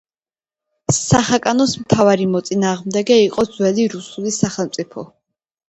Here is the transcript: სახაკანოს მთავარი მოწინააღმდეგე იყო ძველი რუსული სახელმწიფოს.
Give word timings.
სახაკანოს 0.99 1.75
მთავარი 1.83 2.27
მოწინააღმდეგე 2.37 3.21
იყო 3.27 3.47
ძველი 3.53 3.89
რუსული 3.99 4.35
სახელმწიფოს. 4.43 5.17